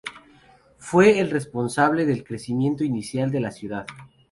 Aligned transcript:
Fue 0.79 1.19
el 1.19 1.29
responsable 1.29 2.07
del 2.07 2.23
crecimiento 2.23 2.83
inicial 2.83 3.29
de 3.29 3.39
la 3.39 3.51
ciudad. 3.51 3.85